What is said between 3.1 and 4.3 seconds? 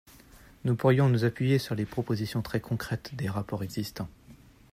des rapports existants.